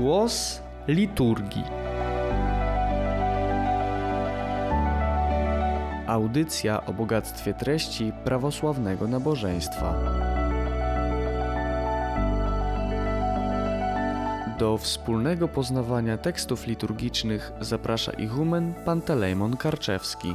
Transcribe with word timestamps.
Głos 0.00 0.62
liturgii. 0.88 1.64
Audycja 6.06 6.86
o 6.86 6.92
bogactwie 6.92 7.54
treści 7.54 8.12
prawosławnego 8.24 9.08
nabożeństwa. 9.08 9.94
Do 14.58 14.78
wspólnego 14.78 15.48
poznawania 15.48 16.18
tekstów 16.18 16.66
liturgicznych 16.66 17.52
zaprasza 17.60 18.12
ichumen 18.12 18.74
Pantelejmon 18.84 19.56
Karczewski. 19.56 20.34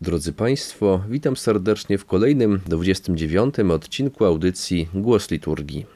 Drodzy 0.00 0.32
Państwo, 0.32 1.00
witam 1.08 1.36
serdecznie 1.36 1.98
w 1.98 2.04
kolejnym 2.04 2.60
29 2.66 3.54
odcinku 3.58 4.24
audycji 4.24 4.88
Głos 4.94 5.30
Liturgii. 5.30 5.86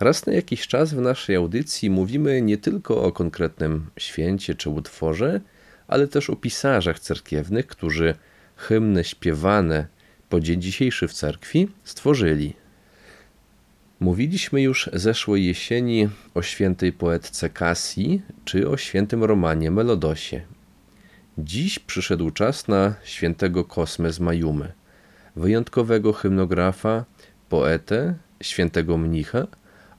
Raz 0.00 0.26
na 0.26 0.32
jakiś 0.32 0.66
czas 0.66 0.94
w 0.94 1.00
naszej 1.00 1.36
audycji 1.36 1.90
mówimy 1.90 2.42
nie 2.42 2.58
tylko 2.58 3.02
o 3.02 3.12
konkretnym 3.12 3.86
święcie 3.98 4.54
czy 4.54 4.70
utworze, 4.70 5.40
ale 5.88 6.08
też 6.08 6.30
o 6.30 6.36
pisarzach 6.36 7.00
cerkiewnych, 7.00 7.66
którzy 7.66 8.14
hymny 8.56 9.04
śpiewane 9.04 9.86
po 10.28 10.40
dzień 10.40 10.62
dzisiejszy 10.62 11.08
w 11.08 11.12
cerkwi 11.12 11.68
stworzyli. 11.84 12.54
Mówiliśmy 14.00 14.62
już 14.62 14.90
zeszłej 14.92 15.46
jesieni 15.46 16.08
o 16.34 16.42
świętej 16.42 16.92
poetce 16.92 17.50
Casii 17.50 18.22
czy 18.44 18.68
o 18.68 18.76
świętym 18.76 19.24
Romanie 19.24 19.70
Melodosie. 19.70 20.40
Dziś 21.38 21.78
przyszedł 21.78 22.30
czas 22.30 22.68
na 22.68 22.94
świętego 23.04 23.64
Kosmę 23.64 24.12
z 24.12 24.20
Majumy, 24.20 24.72
wyjątkowego 25.36 26.12
hymnografa, 26.12 27.04
poetę, 27.48 28.14
świętego 28.42 28.98
mnicha, 28.98 29.46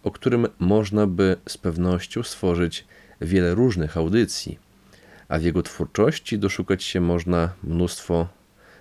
o 0.04 0.12
którym 0.12 0.48
można 0.60 1.08
by 1.08 1.38
z 1.48 1.58
pewnością 1.58 2.24
stworzyć 2.24 2.86
wiele 3.22 3.56
różnych 3.56 3.98
audycji, 3.98 4.60
a 5.28 5.40
w 5.40 5.44
jego 5.44 5.64
twórczości 5.64 6.40
doszukać 6.40 6.84
się 6.84 7.02
można 7.02 7.54
mnóstwo 7.64 8.28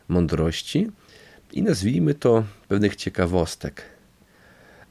mądrości 0.08 0.90
i 1.52 1.62
nazwijmy 1.62 2.14
to 2.14 2.44
pewnych 2.68 2.96
ciekawostek. 2.96 3.82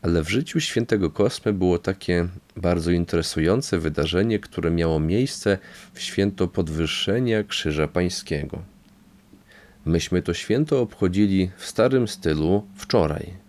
Ale 0.01 0.23
w 0.23 0.29
życiu 0.29 0.59
świętego 0.59 1.09
Kosmy 1.09 1.53
było 1.53 1.79
takie 1.79 2.27
bardzo 2.57 2.91
interesujące 2.91 3.79
wydarzenie, 3.79 4.39
które 4.39 4.71
miało 4.71 4.99
miejsce 4.99 5.57
w 5.93 6.01
święto 6.01 6.47
podwyższenia 6.47 7.43
Krzyża 7.43 7.87
Pańskiego. 7.87 8.61
Myśmy 9.85 10.21
to 10.21 10.33
święto 10.33 10.81
obchodzili 10.81 11.51
w 11.57 11.65
starym 11.65 12.07
stylu 12.07 12.67
wczoraj. 12.75 13.48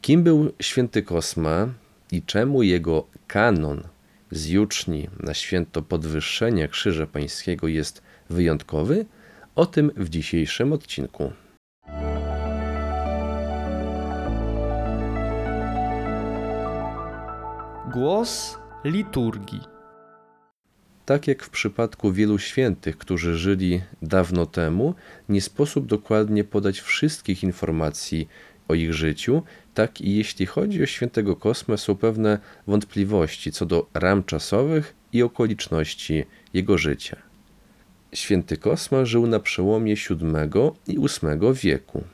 Kim 0.00 0.22
był 0.22 0.52
święty 0.62 1.02
Kosma 1.02 1.68
i 2.12 2.22
czemu 2.22 2.62
jego 2.62 3.06
kanon 3.26 3.82
z 4.30 4.46
juczni 4.46 5.08
na 5.20 5.34
święto 5.34 5.82
podwyższenia 5.82 6.68
Krzyża 6.68 7.06
Pańskiego 7.06 7.68
jest 7.68 8.02
wyjątkowy? 8.30 9.06
O 9.54 9.66
tym 9.66 9.90
w 9.96 10.08
dzisiejszym 10.08 10.72
odcinku. 10.72 11.32
Głos 17.92 18.58
liturgii. 18.84 19.60
Tak 21.04 21.28
jak 21.28 21.42
w 21.42 21.50
przypadku 21.50 22.12
wielu 22.12 22.38
świętych, 22.38 22.98
którzy 22.98 23.38
żyli 23.38 23.82
dawno 24.02 24.46
temu, 24.46 24.94
nie 25.28 25.40
sposób 25.40 25.86
dokładnie 25.86 26.44
podać 26.44 26.80
wszystkich 26.80 27.42
informacji 27.42 28.28
o 28.68 28.74
ich 28.74 28.94
życiu, 28.94 29.42
tak 29.74 30.00
i 30.00 30.16
jeśli 30.16 30.46
chodzi 30.46 30.82
o 30.82 30.86
świętego 30.86 31.36
Kosmę, 31.36 31.78
są 31.78 31.94
pewne 31.94 32.38
wątpliwości 32.66 33.52
co 33.52 33.66
do 33.66 33.86
ram 33.94 34.24
czasowych 34.24 34.94
i 35.12 35.22
okoliczności 35.22 36.24
jego 36.54 36.78
życia. 36.78 37.16
Święty 38.12 38.56
Kosma 38.56 39.04
żył 39.04 39.26
na 39.26 39.40
przełomie 39.40 39.94
VII 39.94 40.70
i 40.86 40.98
VIII 40.98 41.54
wieku. 41.54 42.04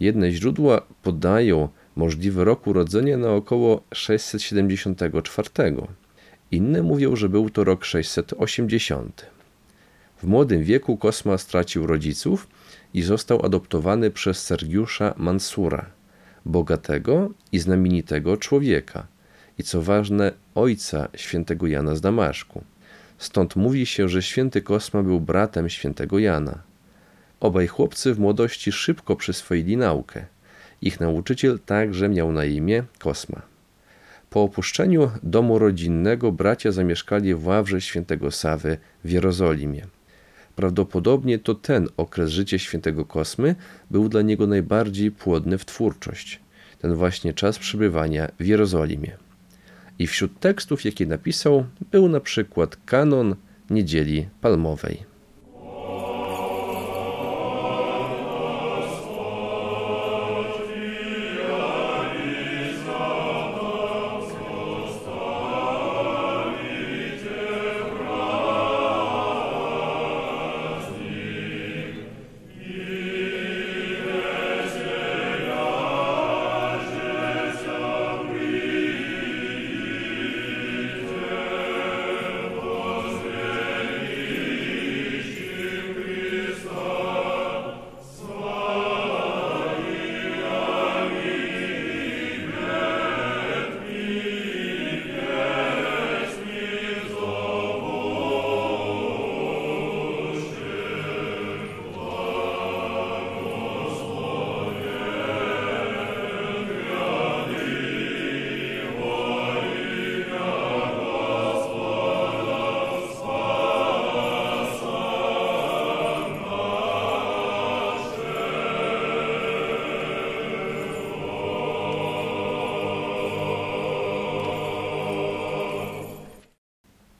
Jedne 0.00 0.30
źródła 0.30 0.82
podają 1.02 1.68
możliwy 1.96 2.44
rok 2.44 2.66
urodzenia 2.66 3.16
na 3.16 3.30
około 3.30 3.82
674. 3.94 5.48
Inne 6.50 6.82
mówią, 6.82 7.16
że 7.16 7.28
był 7.28 7.50
to 7.50 7.64
rok 7.64 7.84
680. 7.84 9.26
W 10.22 10.26
młodym 10.26 10.62
wieku 10.64 10.96
Kosma 10.96 11.38
stracił 11.38 11.86
rodziców 11.86 12.48
i 12.94 13.02
został 13.02 13.46
adoptowany 13.46 14.10
przez 14.10 14.42
Sergiusza 14.42 15.14
Mansura, 15.16 15.86
bogatego 16.44 17.30
i 17.52 17.58
znamienitego 17.58 18.36
człowieka 18.36 19.06
i 19.58 19.62
co 19.62 19.82
ważne 19.82 20.32
ojca 20.54 21.08
świętego 21.16 21.66
Jana 21.66 21.94
z 21.94 22.00
Damaszku. 22.00 22.64
Stąd 23.18 23.56
mówi 23.56 23.86
się, 23.86 24.08
że 24.08 24.22
święty 24.22 24.62
Kosma 24.62 25.02
był 25.02 25.20
bratem 25.20 25.68
świętego 25.68 26.18
Jana. 26.18 26.58
Obaj 27.40 27.66
chłopcy 27.66 28.14
w 28.14 28.18
młodości 28.18 28.72
szybko 28.72 29.16
przyswoili 29.16 29.76
naukę. 29.76 30.24
Ich 30.82 31.00
nauczyciel 31.00 31.58
także 31.66 32.08
miał 32.08 32.32
na 32.32 32.44
imię 32.44 32.82
Kosma. 32.98 33.42
Po 34.30 34.42
opuszczeniu 34.42 35.10
domu 35.22 35.58
rodzinnego 35.58 36.32
bracia 36.32 36.72
zamieszkali 36.72 37.34
w 37.34 37.46
ławrze 37.46 37.80
świętego 37.80 38.30
Sawy 38.30 38.78
w 39.04 39.10
Jerozolimie. 39.10 39.86
Prawdopodobnie 40.58 41.38
to 41.38 41.54
ten 41.54 41.88
okres 41.96 42.30
życia 42.30 42.58
świętego 42.58 43.04
Kosmy 43.04 43.54
był 43.90 44.08
dla 44.08 44.22
niego 44.22 44.46
najbardziej 44.46 45.10
płodny 45.10 45.58
w 45.58 45.64
twórczość, 45.64 46.40
ten 46.78 46.94
właśnie 46.94 47.34
czas 47.34 47.58
przebywania 47.58 48.28
w 48.40 48.46
Jerozolimie. 48.46 49.16
I 49.98 50.06
wśród 50.06 50.40
tekstów, 50.40 50.84
jakie 50.84 51.06
napisał, 51.06 51.64
był 51.90 52.08
na 52.08 52.20
przykład 52.20 52.76
kanon 52.76 53.34
Niedzieli 53.70 54.28
Palmowej. 54.40 55.07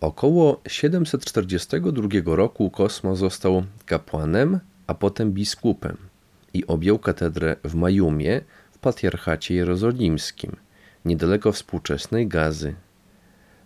Około 0.00 0.60
742 0.68 2.08
roku 2.24 2.70
Kosmo 2.70 3.16
został 3.16 3.62
kapłanem, 3.86 4.60
a 4.86 4.94
potem 4.94 5.32
biskupem 5.32 5.96
i 6.54 6.66
objął 6.66 6.98
katedrę 6.98 7.56
w 7.64 7.74
Majumie 7.74 8.40
w 8.72 8.78
patriarchacie 8.78 9.54
jerozolimskim, 9.54 10.56
niedaleko 11.04 11.52
współczesnej 11.52 12.28
Gazy. 12.28 12.74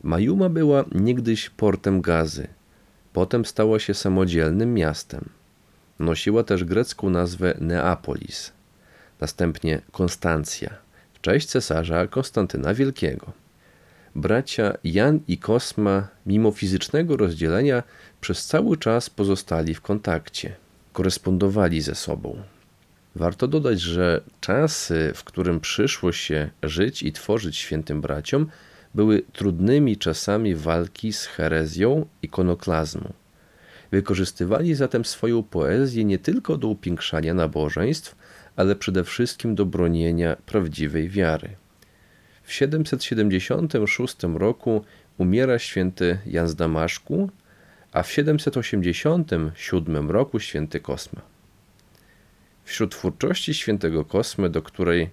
Majuma 0.03 0.49
była 0.49 0.85
niegdyś 0.93 1.51
portem 1.51 2.01
Gazy, 2.01 2.49
potem 3.13 3.45
stała 3.45 3.79
się 3.79 3.95
samodzielnym 3.95 4.75
miastem. 4.75 5.29
Nosiła 5.99 6.45
też 6.45 6.65
grecką 6.65 7.11
nazwę 7.11 7.55
Neapolis, 7.61 8.53
następnie 9.21 9.83
Konstancja, 9.91 10.71
w 11.15 11.21
cześć 11.21 11.47
cesarza 11.47 12.07
Konstantyna 12.07 12.75
Wielkiego 12.75 13.42
bracia 14.15 14.77
Jan 14.85 15.21
i 15.29 15.39
Kosma, 15.39 16.09
mimo 16.27 16.51
fizycznego 16.51 17.17
rozdzielenia, 17.17 17.83
przez 18.21 18.47
cały 18.47 18.77
czas 18.77 19.11
pozostali 19.11 19.75
w 19.75 19.81
kontakcie, 19.81 20.57
korespondowali 20.93 21.81
ze 21.81 21.95
sobą. 21.95 22.43
Warto 23.17 23.49
dodać, 23.49 23.81
że 23.81 24.21
czasy, 24.41 25.13
w 25.15 25.25
którym 25.25 25.61
przyszło 25.61 26.13
się 26.13 26.51
żyć 26.63 27.03
i 27.03 27.13
tworzyć 27.13 27.57
świętym 27.57 28.01
braciom, 28.01 28.47
były 28.95 29.23
trudnymi 29.33 29.97
czasami 29.97 30.55
walki 30.55 31.13
z 31.13 31.25
herezją 31.27 32.07
ikonoklazmu. 32.23 33.13
Wykorzystywali 33.91 34.75
zatem 34.75 35.05
swoją 35.05 35.43
poezję 35.43 36.05
nie 36.05 36.19
tylko 36.19 36.57
do 36.57 36.69
upiększania 36.69 37.35
nabożeństw, 37.35 38.17
ale 38.57 38.77
przede 38.77 39.05
wszystkim 39.05 39.55
do 39.55 39.67
bronienia 39.67 40.37
prawdziwej 40.47 41.09
wiary. 41.09 41.62
W 42.43 42.53
776 42.53 44.17
roku 44.35 44.85
umiera 45.19 45.59
święty 45.59 46.19
Jan 46.27 46.49
z 46.49 46.55
Damaszku, 46.55 47.31
a 47.93 48.03
w 48.03 48.11
787 48.11 50.11
roku 50.11 50.41
święty 50.41 50.81
Kosma. 50.81 51.21
Wśród 52.65 52.91
twórczości 52.91 53.55
świętego 53.55 54.05
Kosmy, 54.05 54.51
do 54.51 54.63
której 54.63 55.11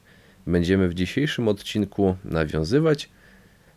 będziemy 0.47 0.87
w 0.87 0.93
dzisiejszym 0.93 1.47
odcinku 1.47 2.15
nawiązywać, 2.25 3.09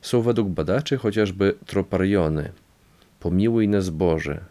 są 0.01 0.23
według 0.23 0.49
badaczy 0.49 0.97
chociażby 0.97 1.55
tropariony, 1.67 2.53
Pomiłuj 3.21 3.69
nas 3.69 3.91
Boże, 3.91 4.45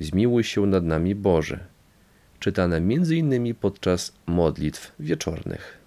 Zmiłuj 0.00 0.44
się 0.44 0.66
nad 0.66 0.84
nami 0.84 1.14
Boże, 1.14 1.64
czytane 2.40 2.76
m.in. 2.76 3.54
podczas 3.54 4.12
modlitw 4.26 4.92
wieczornych. 5.00 5.83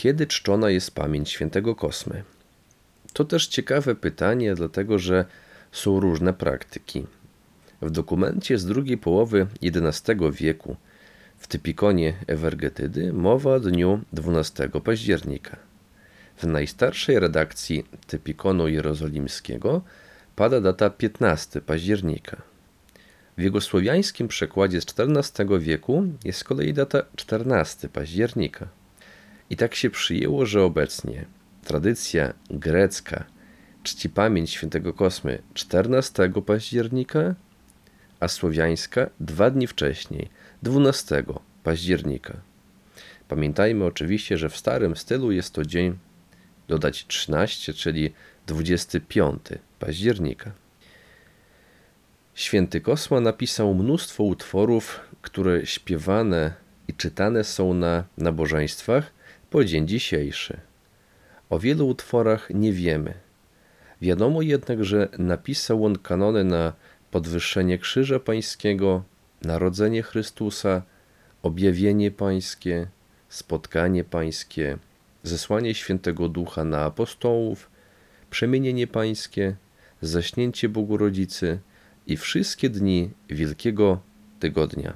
Kiedy 0.00 0.26
czczona 0.26 0.70
jest 0.70 0.94
pamięć 0.94 1.30
świętego 1.30 1.74
Kosmy? 1.74 2.24
To 3.12 3.24
też 3.24 3.46
ciekawe 3.46 3.94
pytanie, 3.94 4.54
dlatego 4.54 4.98
że 4.98 5.24
są 5.72 6.00
różne 6.00 6.32
praktyki. 6.32 7.06
W 7.82 7.90
dokumencie 7.90 8.58
z 8.58 8.66
drugiej 8.66 8.98
połowy 8.98 9.46
XI 9.62 10.12
wieku 10.32 10.76
w 11.38 11.46
typikonie 11.46 12.14
Ewergetydy 12.26 13.12
mowa 13.12 13.54
o 13.54 13.60
dniu 13.60 14.00
12 14.12 14.68
października. 14.84 15.56
W 16.36 16.46
najstarszej 16.46 17.20
redakcji 17.20 17.86
typikonu 18.06 18.68
jerozolimskiego 18.68 19.82
pada 20.36 20.60
data 20.60 20.90
15 20.90 21.60
października. 21.60 22.42
W 23.38 23.42
jego 23.42 23.60
słowiańskim 23.60 24.28
przekładzie 24.28 24.80
z 24.80 24.86
XIV 24.98 25.58
wieku 25.58 26.04
jest 26.24 26.38
z 26.38 26.44
kolei 26.44 26.74
data 26.74 27.02
14 27.16 27.88
października. 27.88 28.79
I 29.50 29.56
tak 29.56 29.74
się 29.74 29.90
przyjęło, 29.90 30.46
że 30.46 30.62
obecnie 30.62 31.24
tradycja 31.64 32.34
grecka 32.50 33.24
czci 33.82 34.08
pamięć 34.08 34.50
świętego 34.50 34.94
Kosmy 34.94 35.42
14 35.54 36.32
października, 36.46 37.34
a 38.20 38.28
słowiańska 38.28 39.10
dwa 39.20 39.50
dni 39.50 39.66
wcześniej, 39.66 40.28
12 40.62 41.24
października. 41.62 42.40
Pamiętajmy 43.28 43.84
oczywiście, 43.84 44.38
że 44.38 44.48
w 44.48 44.56
starym 44.56 44.96
stylu 44.96 45.32
jest 45.32 45.54
to 45.54 45.64
dzień 45.64 45.98
dodać 46.68 47.06
13, 47.06 47.74
czyli 47.74 48.12
25 48.46 49.42
października. 49.78 50.52
Święty 52.34 52.80
Kosma 52.80 53.20
napisał 53.20 53.74
mnóstwo 53.74 54.24
utworów, 54.24 55.00
które 55.22 55.66
śpiewane 55.66 56.52
i 56.88 56.94
czytane 56.94 57.44
są 57.44 57.74
na 57.74 58.04
nabożeństwach 58.18 59.12
po 59.50 59.64
dzień 59.64 59.88
dzisiejszy. 59.88 60.60
O 61.50 61.58
wielu 61.58 61.88
utworach 61.88 62.50
nie 62.50 62.72
wiemy. 62.72 63.14
Wiadomo 64.00 64.42
jednak, 64.42 64.84
że 64.84 65.08
napisał 65.18 65.84
on 65.84 65.98
kanony 65.98 66.44
na 66.44 66.72
podwyższenie 67.10 67.78
Krzyża 67.78 68.20
Pańskiego, 68.20 69.02
Narodzenie 69.42 70.02
Chrystusa, 70.02 70.82
Objawienie 71.42 72.10
Pańskie, 72.10 72.86
Spotkanie 73.28 74.04
Pańskie, 74.04 74.78
Zesłanie 75.22 75.74
Świętego 75.74 76.28
Ducha 76.28 76.64
na 76.64 76.84
apostołów, 76.84 77.70
Przemienienie 78.30 78.86
Pańskie, 78.86 79.56
Zaśnięcie 80.02 80.68
Bogu 80.68 80.96
Rodzicy 80.96 81.58
i 82.06 82.16
wszystkie 82.16 82.70
dni 82.70 83.10
Wielkiego 83.28 84.00
Tygodnia. 84.40 84.94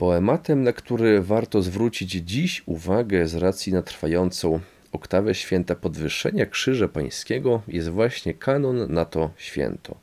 Poematem, 0.00 0.62
na 0.62 0.72
który 0.72 1.22
warto 1.22 1.62
zwrócić 1.62 2.10
dziś 2.10 2.62
uwagę 2.66 3.28
z 3.28 3.34
racji 3.34 3.72
na 3.72 3.82
trwającą 3.82 4.60
oktawę 4.92 5.34
święta 5.34 5.74
podwyższenia 5.74 6.46
Krzyża 6.46 6.88
Pańskiego, 6.88 7.62
jest 7.68 7.88
właśnie 7.88 8.34
kanon 8.34 8.92
na 8.92 9.04
to 9.04 9.30
święto. 9.36 9.96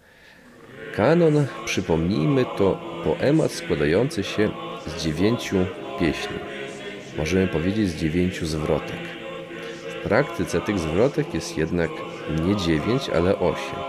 Kanon, 0.96 1.46
przypomnijmy, 1.66 2.46
to 2.58 2.80
poemat 3.04 3.52
składający 3.52 4.24
się 4.24 4.50
z 4.88 5.04
dziewięciu 5.04 5.56
pieśni. 6.00 6.38
Możemy 7.18 7.48
powiedzieć 7.48 7.90
z 7.90 7.96
dziewięciu 7.96 8.46
zwrotek. 8.46 9.00
W 9.90 10.04
praktyce 10.04 10.62
tych 10.62 10.80
zwrotek 10.80 11.34
jest 11.34 11.58
jednak 11.58 11.92
nie 12.46 12.56
dziewięć, 12.56 13.10
ale 13.10 13.40
osiem. 13.40 13.80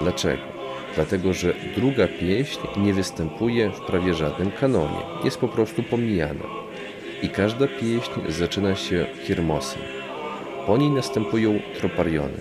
Dlaczego? 0.00 0.55
Dlatego, 0.96 1.32
że 1.32 1.54
druga 1.76 2.08
pieśń 2.08 2.60
nie 2.76 2.94
występuje 2.94 3.70
w 3.70 3.80
prawie 3.80 4.14
żadnym 4.14 4.50
kanonie. 4.50 5.00
Jest 5.24 5.38
po 5.38 5.48
prostu 5.48 5.82
pomijana. 5.82 6.44
I 7.22 7.28
każda 7.28 7.66
pieśń 7.66 8.12
zaczyna 8.28 8.76
się 8.76 9.06
hirmosem. 9.24 9.82
Po 10.66 10.76
niej 10.76 10.90
następują 10.90 11.60
tropariony. 11.78 12.38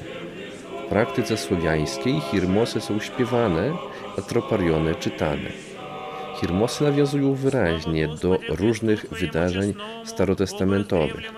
W 0.86 0.90
praktyce 0.90 1.38
słowiańskiej 1.38 2.22
hirmosy 2.32 2.82
są 2.82 3.00
śpiewane, 3.00 3.74
a 4.18 4.22
tropariony 4.22 4.96
czytane. 4.96 5.50
Hirmosy 6.42 6.84
nawiązują 6.84 7.34
wyraźnie 7.34 8.08
do 8.22 8.40
różnych 8.50 9.06
wydarzeń 9.12 9.74
starotestamentowych 10.06 11.32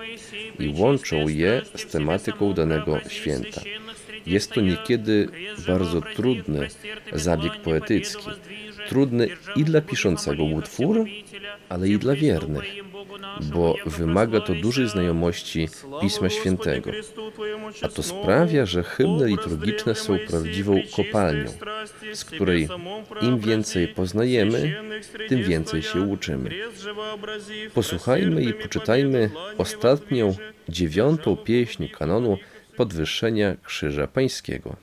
i 0.58 0.74
łączą 0.80 1.28
je 1.28 1.62
z 1.74 1.86
tematyką 1.86 2.52
danego 2.52 2.98
święta. 3.08 3.60
Jest 4.28 4.52
to 4.52 4.60
niekiedy 4.60 5.28
bardzo 5.66 6.00
trudny 6.00 6.68
zabieg 7.12 7.56
poetycki. 7.56 8.30
Trudny 8.88 9.28
i 9.56 9.64
dla 9.64 9.80
piszącego 9.80 10.44
utwór, 10.44 11.04
ale 11.68 11.88
i 11.88 11.98
dla 11.98 12.14
wiernych, 12.14 12.64
bo 13.54 13.74
wymaga 13.86 14.40
to 14.40 14.54
dużej 14.54 14.88
znajomości 14.88 15.68
Pisma 16.00 16.28
Świętego. 16.28 16.90
A 17.82 17.88
to 17.88 18.02
sprawia, 18.02 18.66
że 18.66 18.82
hymny 18.82 19.26
liturgiczne 19.26 19.94
są 19.94 20.18
prawdziwą 20.28 20.80
kopalnią, 20.96 21.50
z 22.12 22.24
której 22.24 22.68
im 23.20 23.38
więcej 23.38 23.88
poznajemy, 23.88 24.84
tym 25.28 25.42
więcej 25.42 25.82
się 25.82 26.00
uczymy. 26.00 26.50
Posłuchajmy 27.74 28.42
i 28.42 28.54
poczytajmy 28.54 29.30
ostatnią, 29.58 30.34
dziewiątą 30.68 31.36
pieśń 31.36 31.88
kanonu 31.88 32.38
podwyższenia 32.78 33.56
Krzyża 33.64 34.06
Pańskiego. 34.06 34.76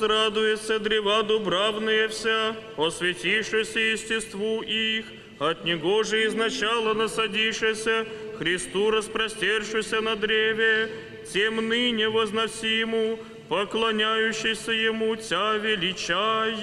Возрадуется 0.00 0.78
древа 0.78 1.22
дубравные 1.22 2.08
вся, 2.08 2.56
осветившись 2.76 3.76
естеству 3.76 4.62
их, 4.62 5.04
от 5.38 5.64
него 5.64 6.02
же 6.04 6.26
изначала 6.26 6.94
насадившееся, 6.94 8.06
Христу 8.38 8.90
распростершуюся 8.90 10.00
на 10.00 10.16
древе, 10.16 10.90
тем 11.30 11.68
ныне 11.68 12.08
возносиму, 12.08 13.18
поклоняющийся 13.50 14.72
ему 14.72 15.16
Тя 15.16 15.56
величае. 15.58 16.60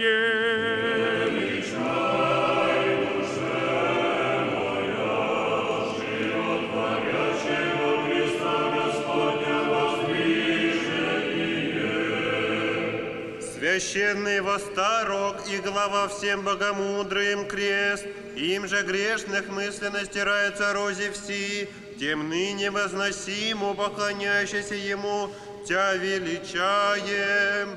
Священный 13.76 14.40
восторог 14.40 15.37
и 15.49 15.59
глава 15.59 16.09
всем 16.09 16.42
богомудрым 16.42 17.47
крест, 17.47 18.07
им 18.37 18.66
же 18.66 18.83
грешных 18.83 19.49
мысленно 19.49 20.04
стирается 20.04 20.73
рози 20.73 21.11
все, 21.12 21.69
тем 21.99 22.28
ныне 22.31 22.71
возносиму, 22.71 23.75
поклоняющийся 23.75 24.75
ему, 24.75 25.31
Тя 25.66 25.97
величаем. 25.97 27.76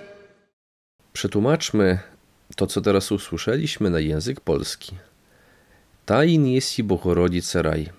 Przetłumaczmy 1.13 1.99
to, 2.55 2.67
co 2.67 2.81
teraz 2.81 3.11
usłyszeliśmy, 3.11 3.89
na 3.89 3.99
język 3.99 4.41
polski. 4.41 4.95
Tajn 6.05 6.47
jest 6.47 6.79
i 6.79 6.83
Bohorodzice 6.83 7.61
raj. 7.61 7.89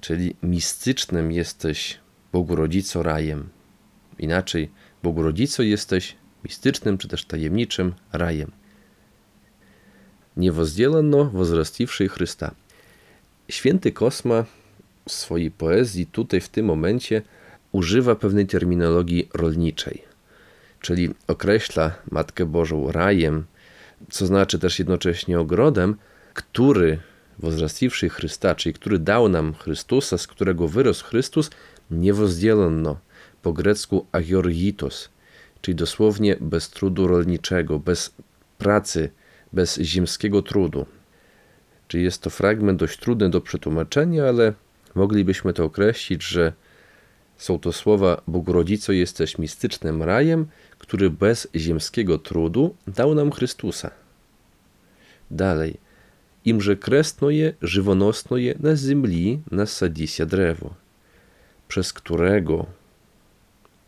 Czyli 0.00 0.36
mistycznym 0.42 1.32
jesteś 1.32 1.98
Bogorodzico 2.32 3.02
rajem. 3.02 3.48
Inaczej, 4.18 4.70
Bogorodzico 5.02 5.62
jesteś 5.62 6.16
mistycznym 6.43 6.97
czy 6.97 7.07
też 7.07 7.25
tajemniczym 7.25 7.93
rajem. 8.13 8.51
Niewozdzielono 10.37 11.25
wzrastiwszej 11.25 12.09
Chrysta. 12.09 12.51
Święty 13.49 13.91
Kosma 13.91 14.45
w 15.07 15.11
swojej 15.11 15.51
poezji 15.51 16.05
tutaj 16.05 16.41
w 16.41 16.49
tym 16.49 16.65
momencie 16.65 17.21
używa 17.71 18.15
pewnej 18.15 18.47
terminologii 18.47 19.29
rolniczej, 19.33 20.03
czyli 20.81 21.09
określa 21.27 21.91
Matkę 22.11 22.45
Bożą 22.45 22.91
rajem, 22.91 23.45
co 24.09 24.25
znaczy 24.25 24.59
też 24.59 24.79
jednocześnie 24.79 25.39
ogrodem, 25.39 25.95
który 26.33 26.99
wzrastiwszy 27.39 28.09
Chrysta, 28.09 28.55
czyli 28.55 28.73
który 28.73 28.99
dał 28.99 29.29
nam 29.29 29.53
Chrystusa, 29.53 30.17
z 30.17 30.27
którego 30.27 30.67
wyrósł 30.67 31.05
Chrystus, 31.05 31.49
niewozdzielono, 31.91 32.99
po 33.41 33.53
grecku 33.53 34.05
agiorgitos, 34.11 35.09
czyli 35.61 35.75
dosłownie 35.75 36.35
bez 36.41 36.69
trudu 36.69 37.07
rolniczego, 37.07 37.79
bez 37.79 38.15
pracy, 38.57 39.09
bez 39.53 39.77
ziemskiego 39.77 40.41
trudu. 40.41 40.85
Czyli 41.87 42.03
jest 42.03 42.21
to 42.21 42.29
fragment 42.29 42.79
dość 42.79 42.99
trudny 42.99 43.29
do 43.29 43.41
przetłumaczenia, 43.41 44.25
ale 44.25 44.53
moglibyśmy 44.95 45.53
to 45.53 45.63
określić, 45.65 46.23
że 46.23 46.53
są 47.37 47.59
to 47.59 47.73
słowa 47.73 48.21
Bogorodzico 48.27 48.93
jesteś 48.93 49.37
mistycznym 49.37 50.03
rajem, 50.03 50.47
który 50.77 51.09
bez 51.09 51.47
ziemskiego 51.55 52.17
trudu 52.17 52.75
dał 52.87 53.15
nam 53.15 53.31
Chrystusa. 53.31 53.91
Dalej. 55.31 55.77
Imże 56.45 56.75
kresno 56.75 57.29
je, 57.29 57.53
żywonosno 57.61 58.37
je 58.37 58.55
na 58.59 58.75
ziemi 58.75 59.41
nasadisia 59.51 60.25
drewo, 60.25 60.73
przez 61.67 61.93
którego 61.93 62.65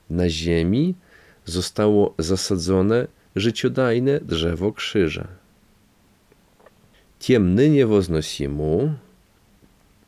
na 0.09 0.29
ziemi 0.29 0.95
zostało 1.45 2.13
zasadzone 2.17 3.07
życiodajne 3.35 4.19
drzewo 4.19 4.71
krzyża. 4.71 5.27
Tiem 7.19 7.55
nynie 7.55 7.85
woznosimu, 7.85 8.93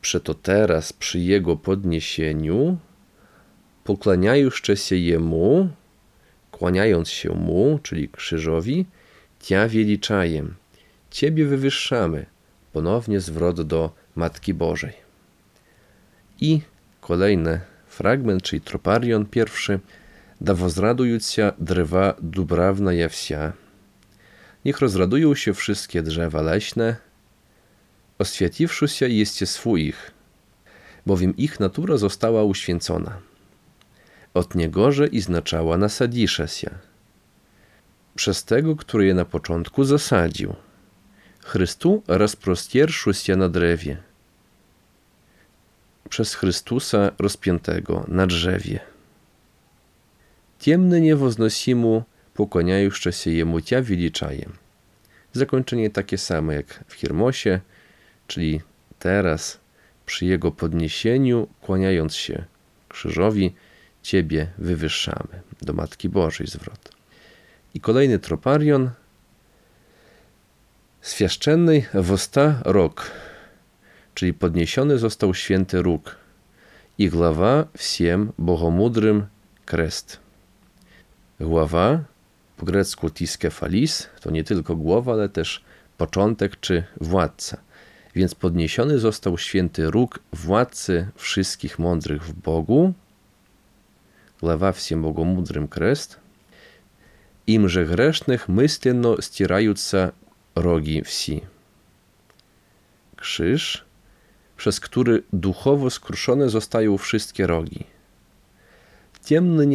przeto 0.01 0.34
teraz 0.34 0.94
przy 0.94 1.20
jego 1.20 1.56
podniesieniu, 1.56 2.77
pokłaniajuszcze 3.84 4.77
się 4.77 4.96
jemu, 4.96 5.70
kłaniając 6.51 7.10
się 7.10 7.30
mu, 7.30 7.80
czyli 7.84 8.10
krzyżowi, 8.10 8.86
tia 9.39 9.68
wiliczajem, 9.68 10.56
ciebie 11.12 11.46
wywyższamy. 11.46 12.25
Ponownie 12.74 13.20
zwrot 13.20 13.62
do 13.62 13.92
Matki 14.15 14.54
Bożej. 14.54 14.94
I 16.42 16.62
kolejny 17.01 17.60
fragment, 17.88 18.44
czyli 18.44 18.62
troparion 18.62 19.25
pierwszy, 19.25 19.80
da 20.41 20.55
возрадуються 20.55 21.53
drzewa 21.59 22.15
dubrawna 22.23 23.09
wsia. 23.09 23.53
Niech 24.65 24.81
rozradują 24.81 25.35
się 25.35 25.55
wszystkie 25.55 26.03
drzewa 26.03 26.43
leśne, 26.43 26.97
oswieciwszy 28.19 29.09
jest 29.09 29.49
swoich, 29.49 30.11
bowiem 31.07 31.37
ich 31.37 31.61
natura 31.61 31.97
została 31.97 32.45
uświęcona. 32.45 33.21
Od 34.35 34.55
niegorze 34.55 35.07
i 35.07 35.21
znaczała 35.21 35.79
nasadzisze 35.79 36.49
się. 36.49 36.71
Przez 38.15 38.45
tego, 38.45 38.77
który 38.77 39.07
je 39.07 39.15
na 39.15 39.25
początku 39.25 39.85
zasadził. 39.85 40.55
Chrystu 41.41 42.03
rozprostierszu 42.09 43.12
się 43.15 43.37
na 43.37 43.49
drewie. 43.49 43.97
Przez 46.09 46.35
Chrystusa 46.35 47.11
rozpiętego 47.19 48.05
na 48.09 48.27
drzewie. 48.27 48.81
Темны 50.59 51.00
невозносиму, 51.00 52.07
pokoняющийся 52.35 53.31
Jemu 53.31 53.61
Cia 53.61 53.83
величаем. 53.83 54.59
Zakończenie 55.33 55.91
takie 55.91 56.19
samo 56.19 56.53
jak 56.53 56.85
w 56.89 56.93
Hirmosie, 56.95 57.61
czyli 58.27 58.61
teraz 58.99 59.59
przy 60.07 60.27
Jego 60.27 60.50
podniesieniu, 60.50 61.49
kłaniając 61.61 62.15
się 62.15 62.45
krzyżowi, 62.89 63.55
Ciebie 64.03 64.47
wywyższamy. 64.59 65.41
Do 65.62 65.73
Matki 65.73 66.09
Bożej 66.09 66.47
zwrot. 66.47 66.93
I 67.75 67.81
kolejny 67.81 68.19
troparion. 68.19 68.91
Świaszczennej 71.03 71.87
wosta 71.95 72.62
rok, 72.65 73.11
czyli 74.15 74.35
podniesiony 74.35 74.99
został 74.99 75.35
święty 75.35 75.83
róg 75.83 76.17
i 76.99 77.09
głowa 77.09 77.67
всем 77.77 78.33
bogomudrym 78.39 79.27
krest. 79.67 80.24
Głowa, 81.41 82.05
po 82.57 82.67
grecku 82.67 83.11
tiskefalis, 83.11 84.09
to 84.21 84.31
nie 84.31 84.45
tylko 84.45 84.77
głowa, 84.77 85.12
ale 85.12 85.29
też 85.29 85.65
początek 85.99 86.61
czy 86.61 86.85
władca. 87.00 87.57
Więc 88.15 88.35
podniesiony 88.35 88.99
został 88.99 89.39
święty 89.39 89.91
róg 89.91 90.19
władcy 90.33 91.09
wszystkich 91.17 91.79
mądrych 91.79 92.25
w 92.25 92.33
Bogu, 92.33 92.93
głowa 94.41 94.73
всем 94.73 95.03
bogomudrym 95.03 95.69
krest, 95.69 96.21
imże 97.47 97.85
grzesznych 97.87 98.49
myślенно 98.49 99.23
stierająca 99.23 100.12
rogi 100.55 101.03
wsi. 101.03 101.41
Krzyż, 103.17 103.85
przez 104.57 104.81
który 104.81 105.23
duchowo 105.33 105.91
skruszone 105.91 106.49
zostają 106.49 106.99
wszystkie 106.99 107.47
rogi. 107.47 107.85
Темный 109.25 109.67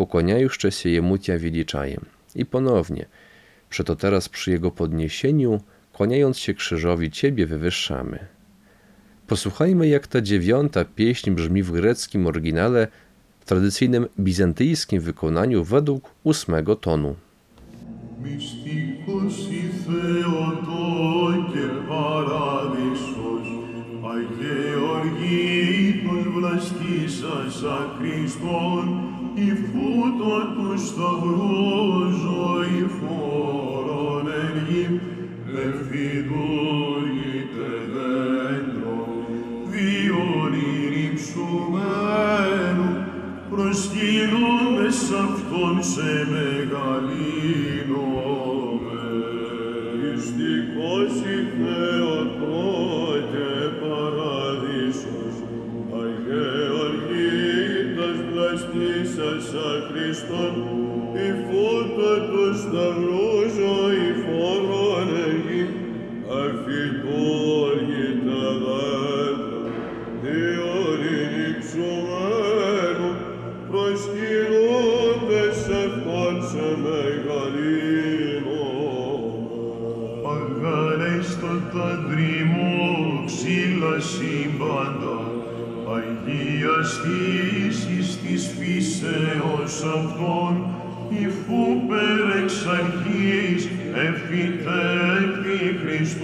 pokłaniajuszcze 0.00 0.72
się 0.72 0.88
jemu 0.96 1.18
tia 1.18 1.38
wiliczajem. 1.38 2.04
I 2.34 2.44
ponownie, 2.44 3.04
przeto 3.70 3.96
teraz 3.96 4.28
przy 4.28 4.50
jego 4.50 4.70
podniesieniu, 4.70 5.60
kłaniając 5.92 6.38
się 6.38 6.54
krzyżowi, 6.54 7.10
ciebie 7.10 7.46
wywyższamy. 7.46 8.18
Posłuchajmy, 9.26 9.88
jak 9.88 10.06
ta 10.06 10.20
dziewiąta 10.20 10.84
pieśń 10.84 11.30
brzmi 11.30 11.62
w 11.62 11.72
greckim 11.72 12.26
oryginale 12.26 12.88
w 13.40 13.44
tradycyjnym 13.44 14.06
bizantyjskim 14.20 15.00
wykonaniu 15.00 15.64
według 15.64 16.10
ósmego 16.24 16.76
tonu. 16.76 17.14
Μυστικός 18.22 19.36
η 19.50 19.70
Θεοτό 19.84 20.88
και 21.52 21.66
Παράδεισος, 21.88 23.46
Αγεωργήτως 24.12 25.52
βλαστήσας 26.34 27.54
σαν 27.60 27.86
Χριστόν, 27.98 29.07
η 29.37 29.49
φούτο 29.67 30.35
του 30.53 30.69
σταυρού 30.85 31.93
ζωή 32.23 32.81
φόρον 32.97 34.27
ενήμ, 34.45 34.93
λεφιδούργητε 35.53 37.71
δέντρο, 37.93 38.99
βιολίν 39.69 40.93
υψουμένου, 41.11 42.89
προσκυνούμε 43.49 44.85
σ' 44.89 45.13
αυτόν 45.25 45.75
σε 45.83 46.11
μεγαλύνομαι. 46.31 47.41
Μυστικός 50.01 51.11
η 51.35 51.37
Θεοτό 51.57 52.61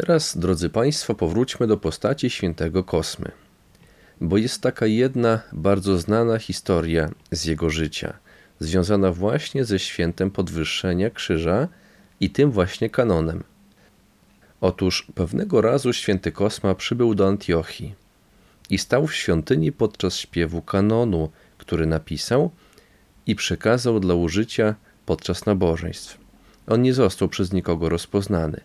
teraz, 0.00 0.38
drodzy 0.38 0.68
Państwo, 0.68 1.14
powróćmy 1.14 1.66
do 1.66 1.76
postaci 1.76 2.30
świętego 2.30 2.84
Kosmy, 2.84 3.30
bo 4.20 4.36
jest 4.36 4.62
taka 4.62 4.86
jedna 4.86 5.40
bardzo 5.52 5.98
znana 5.98 6.38
historia 6.38 7.10
z 7.30 7.44
jego 7.44 7.70
życia, 7.70 8.12
związana 8.60 9.12
właśnie 9.12 9.64
ze 9.64 9.78
świętem 9.78 10.30
podwyższenia 10.30 11.10
krzyża 11.10 11.68
i 12.20 12.30
tym 12.30 12.50
właśnie 12.50 12.90
kanonem. 12.90 13.44
Otóż 14.60 15.06
pewnego 15.14 15.60
razu 15.60 15.92
święty 15.92 16.32
Kosma 16.32 16.74
przybył 16.74 17.14
do 17.14 17.28
Antiochii 17.28 17.94
i 18.70 18.78
stał 18.78 19.06
w 19.06 19.14
świątyni 19.14 19.72
podczas 19.72 20.16
śpiewu 20.16 20.62
kanonu, 20.62 21.30
który 21.58 21.86
napisał 21.86 22.50
i 23.26 23.34
przekazał 23.34 24.00
dla 24.00 24.14
użycia 24.14 24.74
podczas 25.06 25.46
nabożeństw. 25.46 26.18
On 26.66 26.82
nie 26.82 26.94
został 26.94 27.28
przez 27.28 27.52
nikogo 27.52 27.88
rozpoznany 27.88 28.60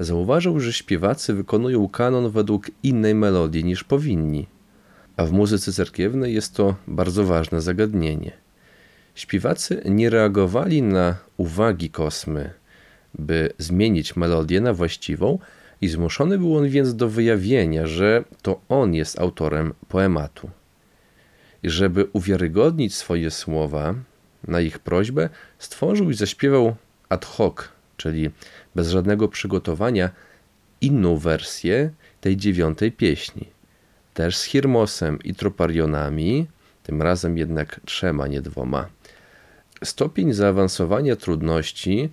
zauważył, 0.00 0.60
że 0.60 0.72
śpiewacy 0.72 1.34
wykonują 1.34 1.88
kanon 1.88 2.30
według 2.30 2.70
innej 2.82 3.14
melodii 3.14 3.64
niż 3.64 3.84
powinni, 3.84 4.46
a 5.16 5.24
w 5.24 5.32
muzyce 5.32 5.72
cerkiewnej 5.72 6.34
jest 6.34 6.54
to 6.54 6.74
bardzo 6.86 7.24
ważne 7.24 7.60
zagadnienie. 7.60 8.32
Śpiewacy 9.14 9.82
nie 9.84 10.10
reagowali 10.10 10.82
na 10.82 11.16
uwagi 11.36 11.90
kosmy, 11.90 12.50
by 13.14 13.52
zmienić 13.58 14.16
melodię 14.16 14.60
na 14.60 14.72
właściwą, 14.74 15.38
i 15.80 15.88
zmuszony 15.88 16.38
był 16.38 16.56
on 16.56 16.68
więc 16.68 16.94
do 16.94 17.08
wyjawienia, 17.08 17.86
że 17.86 18.24
to 18.42 18.60
on 18.68 18.94
jest 18.94 19.20
autorem 19.20 19.74
poematu. 19.88 20.50
I 21.62 21.70
żeby 21.70 22.06
uwiarygodnić 22.12 22.94
swoje 22.94 23.30
słowa, 23.30 23.94
na 24.48 24.60
ich 24.60 24.78
prośbę 24.78 25.28
stworzył 25.58 26.10
i 26.10 26.14
zaśpiewał 26.14 26.74
ad 27.08 27.24
hoc, 27.24 27.54
czyli 28.00 28.30
bez 28.74 28.88
żadnego 28.88 29.28
przygotowania, 29.28 30.10
inną 30.80 31.16
wersję 31.16 31.90
tej 32.20 32.36
dziewiątej 32.36 32.92
pieśni. 32.92 33.46
Też 34.14 34.36
z 34.36 34.44
Hirmosem 34.44 35.18
i 35.24 35.34
troparionami, 35.34 36.46
tym 36.82 37.02
razem 37.02 37.38
jednak 37.38 37.80
trzema, 37.84 38.26
nie 38.26 38.40
dwoma. 38.40 38.88
Stopień 39.84 40.32
zaawansowania 40.32 41.16
trudności 41.16 42.10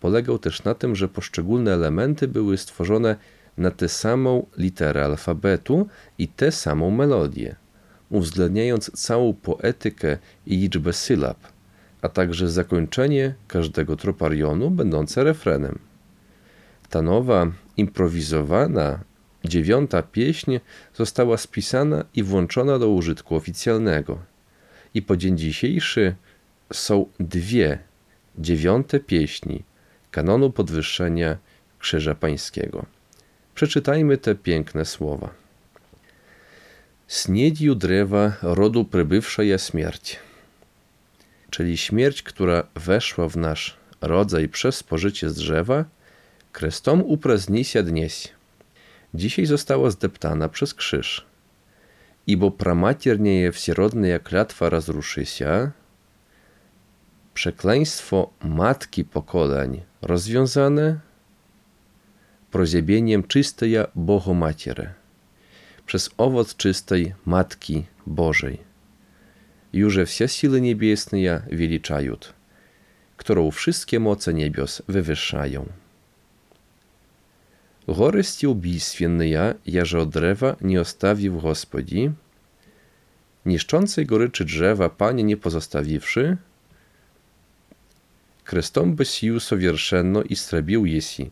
polegał 0.00 0.38
też 0.38 0.64
na 0.64 0.74
tym, 0.74 0.96
że 0.96 1.08
poszczególne 1.08 1.72
elementy 1.72 2.28
były 2.28 2.58
stworzone 2.58 3.16
na 3.58 3.70
tę 3.70 3.88
samą 3.88 4.46
literę 4.58 5.04
alfabetu 5.04 5.88
i 6.18 6.28
tę 6.28 6.52
samą 6.52 6.90
melodię, 6.90 7.56
uwzględniając 8.10 8.90
całą 8.90 9.34
poetykę 9.34 10.18
i 10.46 10.56
liczbę 10.56 10.92
sylab, 10.92 11.38
a 12.02 12.08
także 12.08 12.50
zakończenie 12.50 13.34
każdego 13.48 13.96
troparionu 13.96 14.70
będące 14.70 15.24
refrenem. 15.24 15.78
Ta 16.90 17.02
nowa, 17.02 17.52
improwizowana, 17.76 19.00
dziewiąta 19.44 20.02
pieśń 20.02 20.58
została 20.94 21.36
spisana 21.36 22.04
i 22.14 22.22
włączona 22.22 22.78
do 22.78 22.88
użytku 22.88 23.36
oficjalnego. 23.36 24.18
I 24.94 25.02
po 25.02 25.16
dzień 25.16 25.38
dzisiejszy 25.38 26.14
są 26.72 27.06
dwie 27.20 27.78
dziewiąte 28.38 29.00
pieśni 29.00 29.62
kanonu 30.10 30.50
podwyższenia 30.50 31.36
Krzyża 31.78 32.14
Pańskiego. 32.14 32.86
Przeczytajmy 33.54 34.18
te 34.18 34.34
piękne 34.34 34.84
słowa. 34.84 35.30
Sniedź 37.06 37.76
drewa 37.76 38.32
rodu 38.42 38.84
przybywsza 38.84 39.42
ja 39.42 39.58
śmierć, 39.58 40.18
czyli 41.52 41.76
śmierć, 41.76 42.22
która 42.22 42.66
weszła 42.74 43.28
w 43.28 43.36
nasz 43.36 43.76
rodzaj 44.00 44.48
przez 44.48 44.76
spożycie 44.76 45.30
z 45.30 45.34
drzewa, 45.34 45.84
krestom 46.52 47.02
upraznisia 47.02 47.82
dnieś. 47.82 48.28
Dzisiaj 49.14 49.46
została 49.46 49.90
zdeptana 49.90 50.48
przez 50.48 50.74
krzyż. 50.74 51.26
Ibo 52.26 52.50
pramaternieje 52.50 53.52
wsierодnia 53.52 54.18
klatwa 54.18 54.70
rozruszysia, 54.70 55.70
przekleństwo 57.34 58.30
matki 58.44 59.04
pokoleń 59.04 59.82
rozwiązane 60.02 61.00
proziębieniem 62.50 63.22
czysteja 63.22 63.86
Bohomatiery, 63.94 64.92
przez 65.86 66.10
owoc 66.16 66.56
czystej 66.56 67.14
Matki 67.26 67.84
Bożej 68.06 68.71
Już 69.73 69.97
wsia 70.05 70.27
siły 70.27 70.61
niebiesne 70.61 71.41
wiliczają, 71.51 72.17
którą 73.17 73.51
wszystkie 73.51 73.99
moce 73.99 74.33
niebios 74.33 74.81
wywyższają. 74.87 75.65
Горести 77.87 78.47
убийственные, 78.47 79.55
яже 79.65 80.01
od 80.01 80.09
drewa 80.09 80.55
nie 80.61 80.81
ostawił 80.81 81.39
Gospodzi, 81.41 82.11
niszczącej 83.45 84.05
goryczy 84.05 84.45
drzewa 84.45 84.89
Panie 84.89 85.23
nie 85.23 85.37
pozostawiwszy, 85.37 86.37
krestom 88.43 88.95
by 88.95 89.05
sił 89.05 89.39
sowierszenno 89.39 90.23
i 90.23 90.35
strabił 90.35 90.85
jesi. 90.85 91.31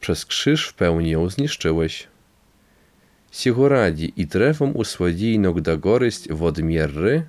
Przez 0.00 0.26
krzyż 0.26 0.68
w 0.68 0.74
pełni 0.74 1.10
ją 1.10 1.30
zniszczyłeś. 1.30 2.08
Сего 3.30 3.68
ради 3.68 4.04
и 4.04 4.24
древом 4.24 4.76
услади 4.76 5.36
иногда 5.36 5.76
горесть 5.76 6.30
водмierry, 6.30 7.26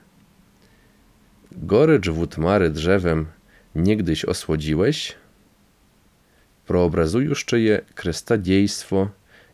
gorycz 1.51 2.07
wód 2.09 2.37
mary 2.37 2.69
drzewem 2.69 3.27
niegdyś 3.75 4.25
osłodziłeś, 4.25 5.15
прообразующе 6.65 7.59
je 7.59 7.81
krestadejstwo, 7.95 9.09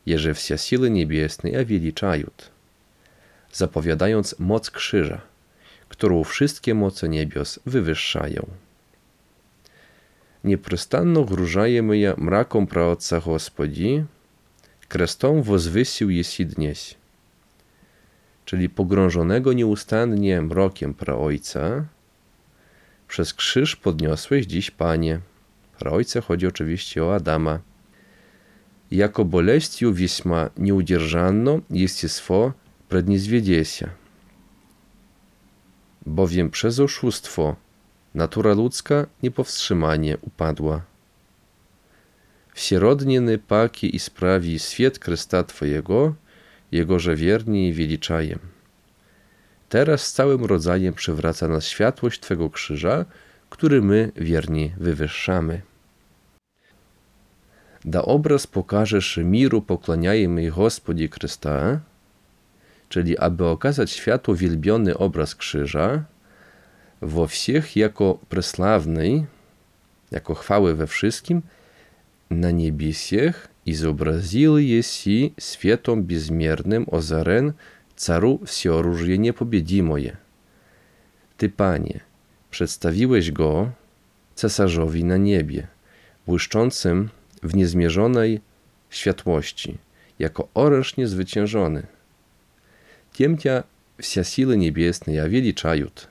jeże 0.06 0.34
wsia 0.34 0.58
siły 0.58 0.90
niebiesnej 0.90 1.66
wiliczają, 1.66 2.30
zapowiadając 3.52 4.36
moc 4.40 4.72
krzyża, 4.72 5.22
którą 5.90 6.24
wszystkie 6.24 6.74
moce 6.74 7.10
niebios 7.10 7.60
wywyższają. 7.66 8.48
Nieprzystanno 10.44 11.24
grużajemy 11.24 11.98
ja 11.98 12.16
mrakom 12.18 12.68
praotca 12.68 13.20
Gospodzi, 13.20 14.04
Krestą 14.89 15.43
wozwysił 15.43 16.11
jesi 16.11 16.47
dnieś. 16.47 16.95
Czyli 18.45 18.69
pogrążonego 18.69 19.53
nieustannie 19.53 20.43
mrokiem 20.43 20.95
praojca, 20.95 21.85
przez 23.09 23.35
krzyż 23.35 23.77
podniosłeś 23.77 24.47
dziś, 24.47 24.71
Panie. 24.71 25.21
Praojce 25.79 26.21
chodzi 26.21 26.47
oczywiście 26.47 27.05
o 27.05 27.15
Adama. 27.15 27.61
Jako 28.91 29.25
boleściu 29.25 29.95
wieśma 29.95 30.51
nieudzierżanno 30.59 31.61
jestestwo 31.71 32.53
predniezwiedziesia. 32.89 33.89
Bowiem 36.07 36.51
przez 36.51 36.81
oszustwo 36.81 37.57
natura 38.15 38.55
ludzka 38.55 39.07
niepowstrzymanie 39.23 40.19
upadła. 40.21 40.83
Wsierodnieny 42.58 43.38
paki 43.38 43.96
i 43.96 44.00
sprawi 44.00 44.60
świat 44.60 45.00
Chrysta 45.04 45.44
Twojego, 45.44 46.16
Jegoże 46.72 47.16
wierni 47.16 47.68
i 47.68 47.74
wiliczajem. 47.74 48.40
Teraz 49.70 50.08
z 50.08 50.14
całym 50.14 50.46
rodzajem 50.46 50.94
przywraca 50.94 51.48
nas 51.48 51.66
światłość 51.66 52.20
Twego 52.20 52.50
krzyża, 52.50 53.06
który 53.50 53.82
my 53.82 54.12
wierni 54.16 54.74
wywyższamy. 54.78 55.62
Da 57.86 58.02
obraz 58.02 58.48
pokażesz 58.48 59.20
miru 59.24 59.62
poklaniajmy 59.62 60.52
Gospodzi 60.52 61.08
Chrysta, 61.08 61.80
czyli 62.90 63.18
aby 63.18 63.46
okazać 63.46 63.92
światu 63.92 64.36
wielbiony 64.36 64.98
obraz 64.98 65.36
krzyża, 65.36 66.04
wo 67.02 67.28
всех 67.28 67.76
jako 67.76 68.20
преславnej, 68.30 69.26
jako 70.12 70.36
chwały 70.36 70.76
we 70.76 70.88
wszystkim, 70.88 71.42
na 72.30 72.52
niebiesiech 72.52 73.50
изобразил 73.66 74.58
еси 74.58 75.34
светом 75.38 76.04
безмерным 76.04 76.88
озарен 76.92 77.56
цару 77.96 78.42
всеоружие 78.46 79.18
непобедимое. 79.18 80.18
Ty, 81.38 81.50
Panie, 81.50 82.00
przedstawiłeś 82.52 83.32
go 83.32 83.72
cesarzowi 84.36 85.04
na 85.04 85.18
niebie, 85.18 85.68
błyszczącym 86.26 87.10
w 87.44 87.56
niezmierzonej 87.56 88.42
światłości, 88.90 89.78
jako 90.20 90.48
oręż 90.54 90.98
niezwyciężony. 90.98 91.88
Тем-тя 93.14 93.64
вся 94.00 94.24
силы 94.24 94.58
небесные 94.58 95.30
величают, 95.30 96.08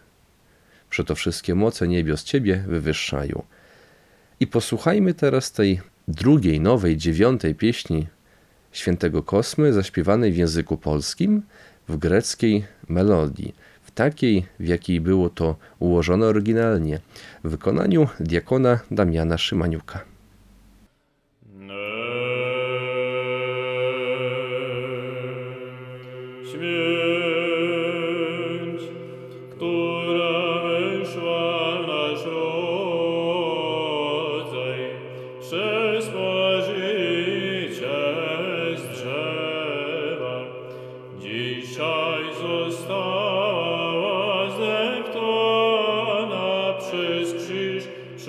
przeto 0.91 1.15
wszystkie 1.15 1.55
moce 1.55 1.89
niebios 1.89 2.25
Ciebie 2.25 2.65
wywyższają. 2.69 3.43
I 4.41 4.47
posłuchajmy 4.47 5.15
teraz 5.15 5.53
tej 5.53 5.81
drugiej, 6.08 6.60
nowej, 6.60 6.98
dziewiątej 6.98 7.56
pieśni 7.56 8.08
świętego 8.72 9.24
Kosmy, 9.24 9.74
zaśpiewanej 9.74 10.32
w 10.32 10.38
języku 10.38 10.78
polskim 10.78 11.42
w 11.88 11.98
greckiej 11.98 12.66
melodii, 12.90 13.56
w 13.84 13.92
takiej, 13.92 14.46
w 14.60 14.68
jakiej 14.68 15.02
było 15.02 15.30
to 15.30 15.56
ułożone 15.80 16.26
oryginalnie, 16.26 17.00
w 17.44 17.50
wykonaniu 17.50 18.08
diakona 18.20 18.80
Damiana 18.92 19.38
Szymaniuka. 19.38 20.17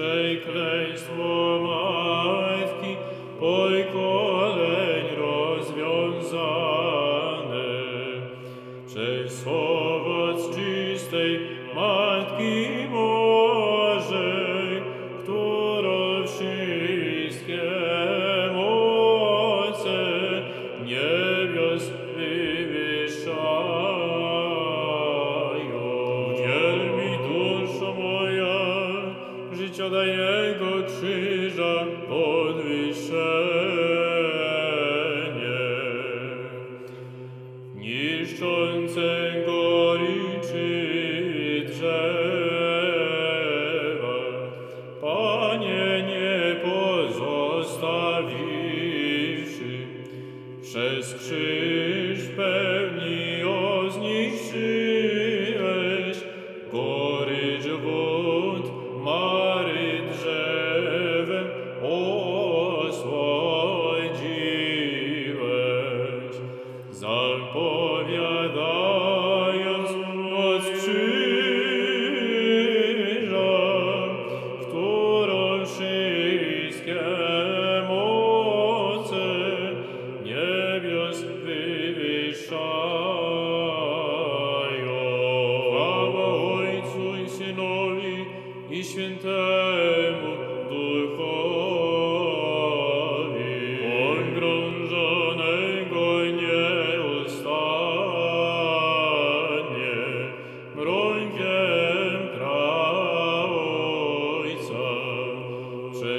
Eccleis 0.08 1.02
tuum 1.08 1.66
aevci, 1.68 2.92
oikos, 3.40 4.27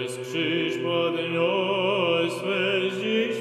Iisus, 0.10 0.28
și-și 0.32 0.78
poate 0.78 1.22
noi 1.34 2.30
sfești 2.30 3.39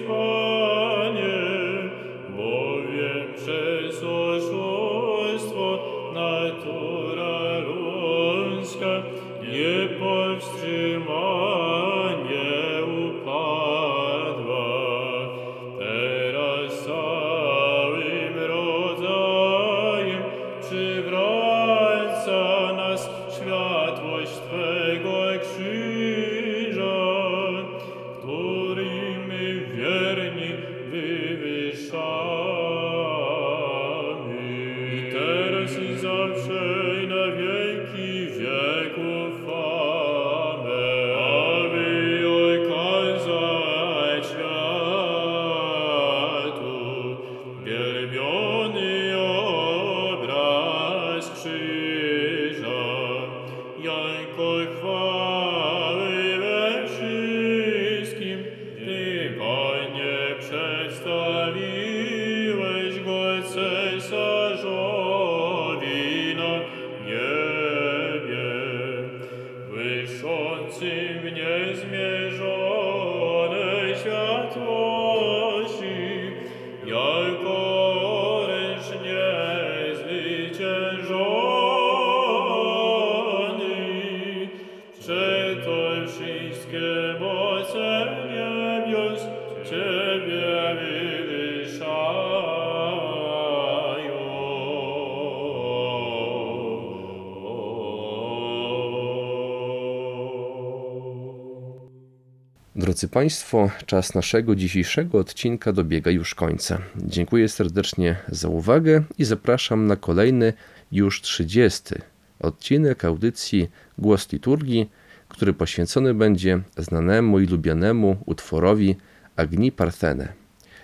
Drodzy 102.77 103.09
Państwo, 103.09 103.71
czas 103.87 104.15
naszego 104.15 104.57
dzisiejszego 104.57 105.19
odcinka 105.19 105.73
dobiega 105.73 106.11
już 106.11 106.35
końca. 106.35 106.79
Dziękuję 106.97 107.49
serdecznie 107.49 108.17
za 108.29 108.49
uwagę 108.49 109.05
i 109.19 109.25
zapraszam 109.25 109.87
na 109.87 109.97
kolejny, 109.97 110.53
już 110.93 111.23
30 111.23 111.95
odcinek 112.41 113.05
audycji 113.05 113.69
Głos 113.99 114.33
Liturgii, 114.33 114.91
który 115.29 115.53
poświęcony 115.53 116.15
będzie 116.15 116.61
znanemu 116.77 117.41
i 117.41 117.47
lubianemu 117.47 118.17
utworowi 118.27 118.97
Agni 119.37 119.73
Parthene. 119.73 120.33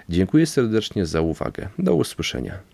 Dziękuję 0.09 0.47
serdecznie 0.47 1.07
za 1.07 1.21
uwagę. 1.21 1.69
Do 1.79 1.95
usłyszenia. 1.95 2.74